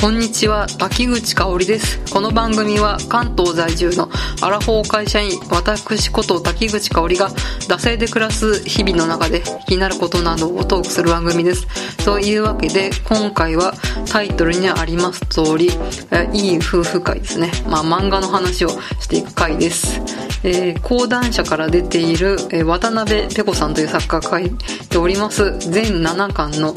[0.00, 2.00] こんにちは、滝口香織です。
[2.10, 4.08] この番組は関東在住の
[4.40, 7.28] アラフォー会社員、私こと滝口香織が、
[7.68, 11.66] 惰性で暮らす日々の中で気になることなどをトークする番組です。
[12.04, 13.74] というわけで、今回は
[14.10, 15.70] タイトルにあります通り、
[16.32, 17.50] いい夫婦会ですね。
[17.68, 20.00] まあ漫画の話をしていく回です。
[20.42, 24.50] えー講談社から出ている、え渡辺ペコさんという作家が書い
[24.88, 26.74] ております全7巻の青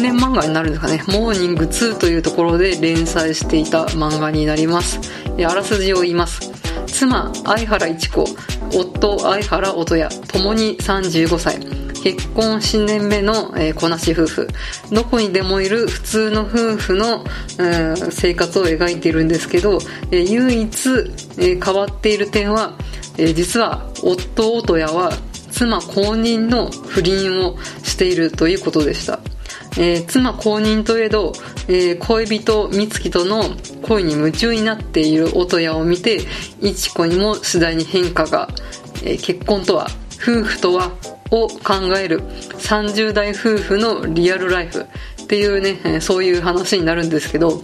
[0.00, 5.00] 年漫画になるんですかねモーニング2というところで連載していた漫画になります
[5.38, 6.52] えあらすじを言います
[6.86, 8.24] 妻相原一子
[8.74, 14.48] 夫相原音也共に35歳結婚7年目の、えー子なし夫婦。
[14.90, 17.24] どこにでもいる普通の夫婦の、
[17.58, 19.78] うん生活を描いているんですけど、
[20.10, 20.88] えー唯一、
[21.38, 22.74] えー変わっている点は、
[23.18, 25.12] え実は夫音也は
[25.50, 29.20] 妻公認の不倫をしているということでした。
[29.78, 31.32] え妻公認といえど、
[31.68, 33.44] え恋人美月との
[33.82, 36.20] 恋に夢中になっている音谷を見て
[36.60, 38.48] 一子にも次第に変化が、
[39.04, 39.88] え結婚とは
[40.22, 40.90] 夫婦とは
[41.30, 44.86] を考える30代夫婦のリアルライフ
[45.22, 47.62] っていうね、そういう話になるんですけど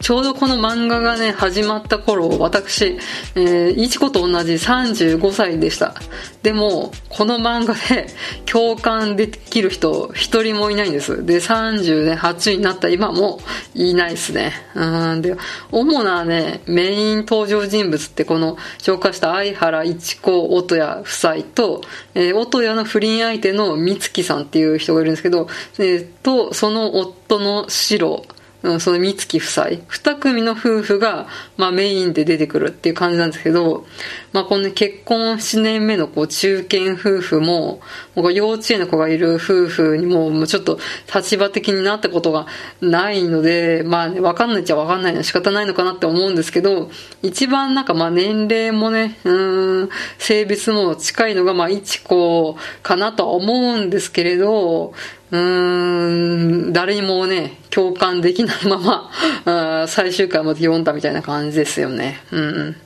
[0.00, 2.98] ちょうどこの漫画がね、始まった頃、私、
[3.34, 5.94] えー、いちこと同じ35歳でした。
[6.42, 8.06] でも、この漫画で
[8.44, 11.24] 共感できる人、一人もいないんです。
[11.24, 13.40] で、38になった今も
[13.74, 14.52] いないですね。
[14.74, 15.36] うん、で、
[15.72, 21.80] 主なね、メイン登場人物ってこの紹介した相原一子音谷夫妻と、
[22.14, 28.35] えー、音谷の不倫相手の美月さんっていう人がいるんですけど、えーと、その夫の白、うん
[28.80, 33.86] その美月夫妻、二組の夫婦が、まあメインで出てくるっていう感じなんですけど、
[34.32, 37.80] まあこの、結婚7年目のこう中堅夫婦も、
[38.14, 40.78] もう幼稚園の子がいる夫婦にも、もうちょっと
[41.14, 42.46] 立場的になったことが
[42.80, 46.90] ないので、まあね、わかんないっちゃわかんないの仕方ないのかなって思うんですけど、
[47.22, 49.88] 一番なんかまあ年齢もね、うん、
[50.18, 54.94] 性別も近いのがまあ一子かなとは思うんですけれど、
[55.30, 59.10] うーん、誰にもね、共感できないま
[59.44, 62.20] ま、 最終回まで読んだみたいな感じですよね。
[62.30, 62.76] うん。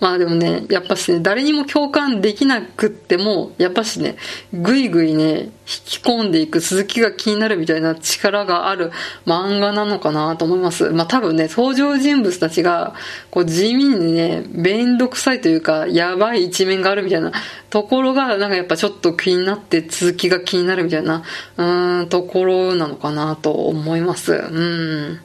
[0.00, 4.16] まあでもね、やっぱしね、誰にも共感できなくっても、やっぱしね、
[4.52, 8.90] ぐいぐいね、引き込んでいく続きが気になるみたいな力がある
[9.26, 10.90] 漫画なのかなと思います。
[10.90, 12.94] まあ多分ね、登場人物たちが、
[13.30, 17.32] こう地味にね、めんどくさいというか、やばい一面があるみたいな
[17.70, 21.22] ところが、なんかやっぱちょっと気になって続きが気になるみたいな、
[21.56, 24.32] うーん、ところなのかなと思います。
[24.32, 25.20] うん。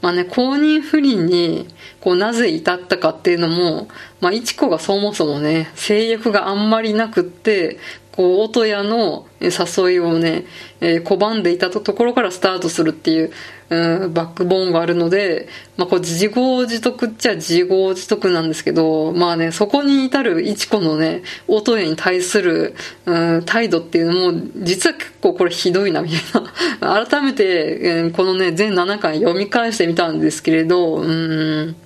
[0.00, 1.68] まあね、公認不倫に、
[2.00, 3.88] こう、なぜ至ったかっていうのも、
[4.20, 7.78] まあ、いちこがそもそもね、性欲があんまりなくって、
[8.12, 10.44] こう、音屋の誘いをね、
[10.80, 13.32] えー拒んでいたところからスタートするっていう、
[13.72, 22.74] うん、バックボーンがあるので、まあ、こう、自業自得っちゃ自業自得なんですけど、まあね、そこに至る一子のね、音へに対する、
[23.06, 26.42] うん、態度っていうのも、実は結構これひどいな、みたい
[26.80, 27.06] な。
[27.06, 31.76] 改めて、うんこのね、全7巻読み返してみたんですけれど、うん、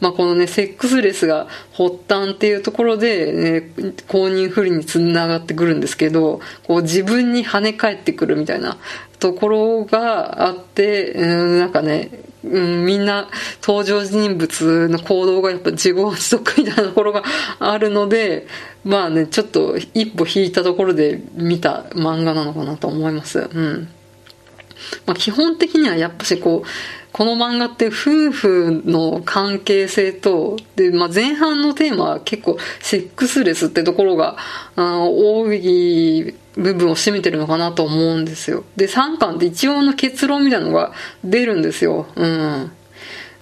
[0.00, 8.78] まあ、このね、セックスレスが発端っていうところで、ね、公認不倫につながってくるんですけど、こう自分に跳ね返ってくるみたいな
[9.18, 11.24] ところがあって、う
[11.56, 12.10] ん、なんかね、
[12.42, 13.28] うん、みんな
[13.62, 17.22] 登場人物の行動がやっぱ自業自得みたいなところが
[17.58, 18.46] あるので、
[18.84, 23.40] まあね、ちょっと一歩引いたところで見た漫画なのかなと思います。
[23.40, 23.88] うん。
[25.06, 26.68] まあ、基本的にはやっぱしこう、
[27.12, 34.36] この漫画って夫婦の関係性と、で、まあ、前半のテーマは結構セックスレスってところが、
[34.76, 38.64] あ多い部分を占めてるのかなと思うんですよ。
[38.76, 40.92] で、3巻って一応の結論みたいなのが
[41.24, 42.06] 出るんですよ。
[42.14, 42.72] うん。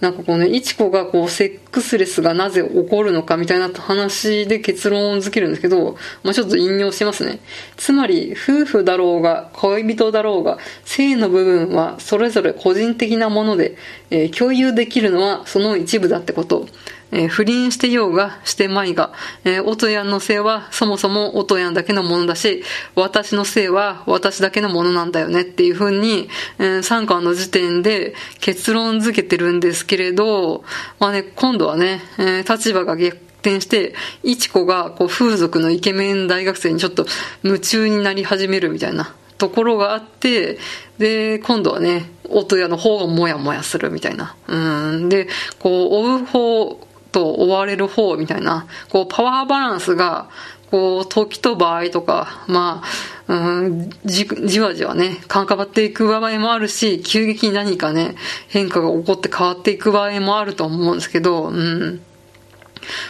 [0.00, 7.38] なんかこうね、いちこがこう、セックスレスがなぜ起こるのかみたいな話で結論づけるんですけど、まあちょっと引用しますね。
[7.76, 13.76] つまり、夫婦だろうが、恋人だろうが、性の部分はそれぞれ個人的なもので、
[14.10, 16.66] えー共有できるのはその一部だってこと。
[17.14, 19.12] えー不倫してようが、してまいが、
[19.44, 22.62] えー、音やんの性はそもそも音やんだけのものだし、
[22.96, 26.28] 私の性は私だけのものなんだよねっていう風に、
[26.58, 30.64] えー、3巻の時点で結論付けてるんですけれど、
[30.98, 37.06] まあね、今度はね、えー立場が逆転して、いちこがこう風俗のイケメン大学生にちょっと
[37.42, 40.58] 夢中になり始めるみたいなところがあって、
[40.98, 44.34] で、今度はね、音屋の方がモヤモヤするみたいな。
[44.48, 45.08] うん。
[45.08, 45.28] で、
[45.58, 50.28] こう、追う方と追われる方みたいな、こう、パワーバランスが、
[50.72, 52.82] こう、時と場合とか、ま
[53.28, 58.16] あ、うん、じ、じわじわね、関わっていく場合もあるし、急激に何かね、
[58.48, 62.00] 変化が起こって変わっていく場合もあると思うんですけど、うん。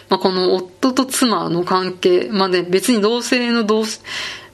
[0.07, 3.85] まあ、この夫と妻の関係、まあね、別に同性の同、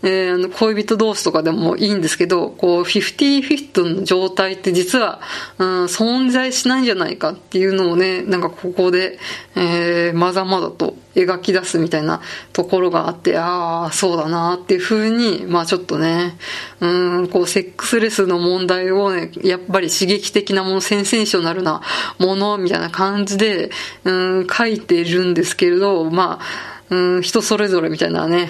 [0.03, 5.21] えー、恋人同士とかでもいいんですけど、こう、50-50の状態って実は、
[5.57, 9.19] うん、存在しないんじゃないかっていうのをね、なんかここで、
[9.56, 12.21] えー、まざまざと描き出すみたいな
[12.53, 16.38] ところがあって、ああ、そうだなっていうふうに、まあちょっとね、
[16.80, 21.81] うん、こう、セックスレスの問題をね、やっぱり刺激的なもの、センセーショナルな
[22.18, 23.71] ものみたいな感じで、
[24.03, 28.50] うん、書いているんですけれど、まあ、うん、人それぞれみたいなね、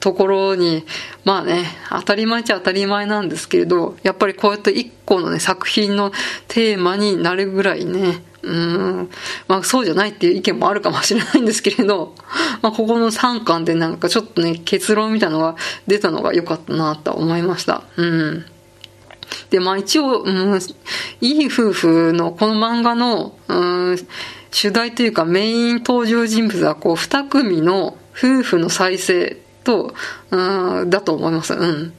[0.00, 0.84] ところに、
[1.24, 6.12] まあね、当たり前っちゃ当たり前なんですけれど、やっぱりこうやって一個のね、作品の
[6.48, 9.10] テーマになるぐらいね、うん、
[9.48, 12.14] まあそうじゃないっていう意見もあるかもしれないんですけれど、
[12.62, 15.56] まあここの3巻でなんかちょっとね、結論みたいなのが
[15.86, 17.82] 出たのが良かったなと思いました。
[17.96, 18.44] うん。
[19.50, 20.60] で、まあ一応、うん、
[21.20, 23.54] いい夫婦のこの漫画の、う
[23.92, 23.98] ん、
[24.52, 29.94] 主題というかメイン登場人物はこう2組の夫婦の再生と、
[30.30, 31.52] うん、だと思います。
[31.54, 31.92] うん。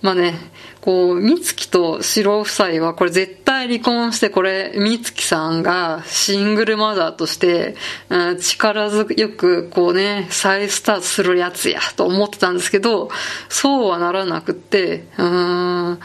[0.00, 0.34] まあね、
[0.80, 7.74] こう、美月と白夫妻はこれ絶対離婚して、これ、美月さんがシングルマザーとして、
[8.08, 13.10] うん、力強くこうね、再スタートするやつやと思ってたんですけど、
[13.48, 15.98] そうはならなくって、うん、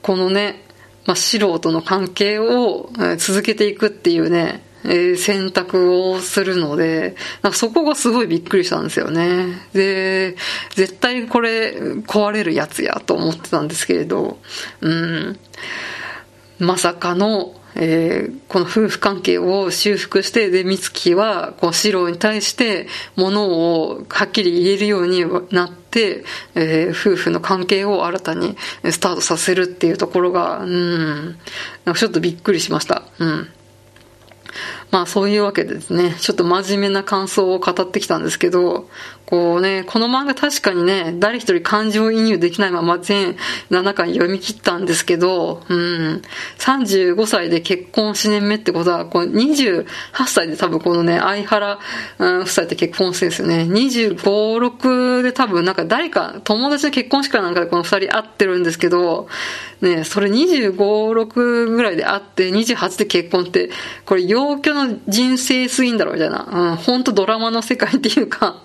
[0.00, 0.64] このね、
[1.04, 9.46] まあ、素人の関係を続けていくっていうね、えー、選択をするので、なんかそこがすごいびっくりしたんですよね。
[9.72, 10.36] で、
[10.74, 11.72] 絶対これ
[12.06, 14.38] 壊れるやつやと思ってたんですけれど、
[14.80, 15.38] うん、
[16.58, 23.48] まさかの、えー、この夫婦関係を修復して、で、美月は、こう、四郎に対して、もの
[23.82, 26.24] をはっきり言えるようになって、
[26.54, 31.24] えー、夫婦の関係を新たにスタートさせるっていうところが、うん、
[31.84, 33.04] なんかちょっとびっくりしました。
[33.18, 33.48] うん。
[34.90, 38.88] まあそういうわけでですね、ちょっと真面目な感想を語ってきたんですけど、
[39.30, 43.36] こうね、この漫画確かにね、誰一人感情移入できないまま全
[43.70, 46.22] 7巻読み切ったんですけど、うん、
[46.58, 49.86] 35歳で結婚4年目ってことは、こう28
[50.26, 51.78] 歳で多分このね、相原、
[52.18, 53.62] うん、夫妻って結婚してるんですよね。
[53.70, 59.28] 25、6で多分なんか誰か、友達の結婚式かなんかでこの2人会ってるんですけど、
[59.80, 63.70] ね、それ25、6ぐらいで会って28で結婚って、
[64.06, 68.60] これ陽キャの人生スインだろみたいな、うん、ほんとドラマの世界っていうか、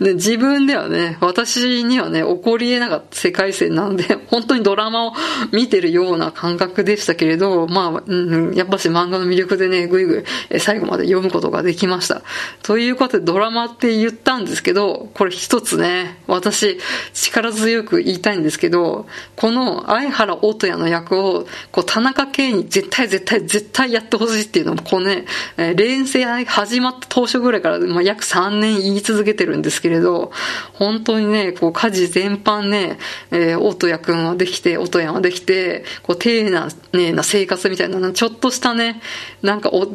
[0.00, 5.12] で、 自分ではね、私にはね、起こり得なかった世界線なので、 本当にドラマを
[5.52, 12.22] 見てるような感覚でしたけれど、まあ、うん、やっぱし漫画の魅力でね、ぐいぐい最後まで読むことができました。
[12.62, 16.78] ということで、ドラマって言ったんですけど、これ一つね、私、
[17.12, 25.26] 力強く言いたいんですけど、この相原音也の役を、こう、田中圭に絶対絶対絶対やってほしいっていうのも、こうね、
[25.74, 30.32] 連戦始まった当初ぐらいから、まあ、約3年言い続けてるるんですけれど、
[30.72, 32.98] 本当にね、こう家事全般ね、
[33.30, 39.00] えー、音やくんはできて、音やんはできて、こう丁寧な,、ね、な生活みたいな、ちょっとしたね、
[39.42, 39.86] なんかお、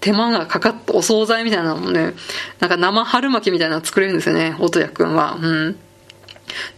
[0.00, 2.14] 手間がかかったお惣菜みたいなのもね、
[2.58, 5.36] なんか生春巻きみたいなの作れるんですよね、音やくんは。
[5.40, 5.76] うん。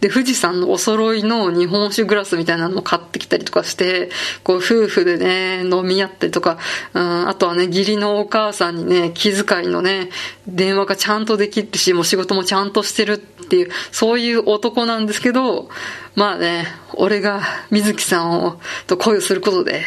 [0.01, 4.09] で、富士山のお揃いの日本酒グラスみたいなのも買ってきたりとかして、
[4.43, 6.57] こう夫婦でね、飲み合ったりとか、
[6.93, 10.09] うん、あとはね、義理のお母さんにね、気遣いのね、
[10.47, 15.69] 電話がちゃんとできるし、もう仕事もちゃんとしてるっていう、そういう男なんですけど、
[16.15, 17.41] まあね、俺が
[17.71, 19.81] 水木さんを、と恋をすることで、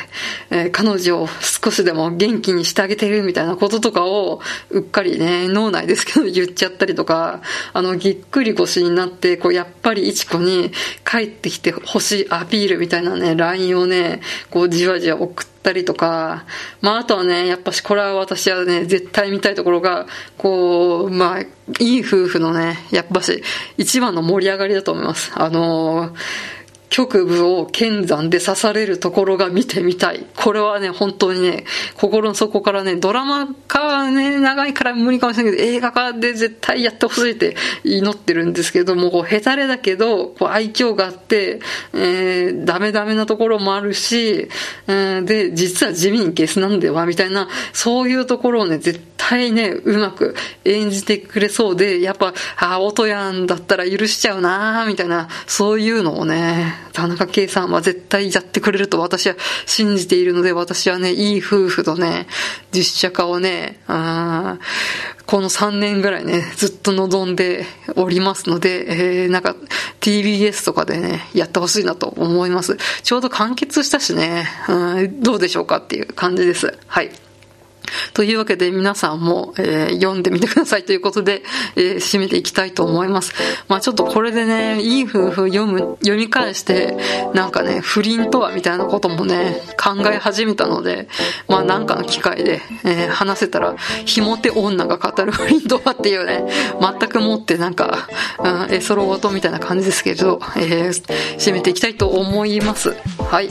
[0.51, 1.29] えー、彼女を
[1.63, 4.41] 少しでも元気にしてあげてるみたいなこととかを、
[4.71, 7.43] うっかりね、脳内ですけど言っちゃったりとか、
[7.73, 10.73] あの、ぎっくり腰になって、こう、やっぱりいちこに
[11.05, 16.45] 帰ってきてほしいアピールみたいなね、LINE をね、こう、じわじわ送って、ったりとか、
[16.81, 20.07] まああとはね、やっぱしこれは私はね、絶対見たいところが、
[20.39, 23.43] こう、まあ、いい夫婦のね、やっぱし
[23.77, 25.33] 一番の盛り上がりだと思います。
[25.35, 26.17] あのー
[26.97, 30.25] 局部を剣山で刺されるところが見てみたい。
[30.35, 41.61] これはね、本当にね、心の底からね、ドラマ化はね、長いから無理かもしれないけど、映画化で絶対やってほしいって祈ってるんですけども、こう、ヘタレだけど、こう、愛嬌があって、
[41.93, 44.49] えー、ダメダメなところもあるし、
[44.87, 50.35] えー、で、実は地味にゲスなんでは、みたいな、そういうところをね、絶対ね、うまく
[50.65, 62.27] 演じてくれそうで、やっぱ、ああ、音やんだったら許しちゃうなみたいな、そういうのをね、田中圭さんは絶対やってくれると私は信じているので、私はね、いい夫婦とね、
[62.73, 64.59] 実写化をね、あ
[65.27, 67.67] この3年ぐらいね、ずっと望んで
[67.97, 69.57] おりますので、えー、なんか
[70.01, 72.77] TBS とかでね、やってほしいなと思います。
[73.03, 76.79] ちょうど完結したしね、うん、どうでしょうかっていう感じです。
[76.87, 77.11] はい。
[78.17, 81.43] というわけで皆さんも、えー、読んでみてくださいということで、
[81.77, 83.35] えー、締めていきたいと思います。
[83.69, 86.97] まあちょっとこれでね、いい夫婦読む、読み返して、
[87.35, 91.09] なんかね、不倫とはみたいなこともね、考え始めたので、
[91.47, 96.43] まあなんかの機会で、えー、話せたら、ひもて女が語る不倫とはっていうね、
[96.81, 98.09] 全くもってなんか、
[98.39, 102.97] うん、えそろごとみたいな感じですけど、えー、締めていきたいと思います。
[103.19, 103.51] はい。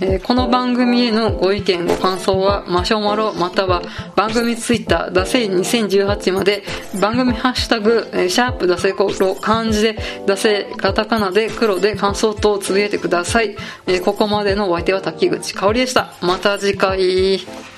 [0.00, 3.82] えー、この番組へのご意見ご感想はマシュマロまたは
[4.16, 6.64] 番組ツイッターダセイ2018まで
[7.00, 9.96] 番組ハッシュタグ、えー、シャープダセコロ漢字で
[10.26, 16.12] ダセカタカナで黒で感想等をつぶやいてください、えー、ここまでのお相手は滝口香織でした。
[16.20, 17.73] また次回。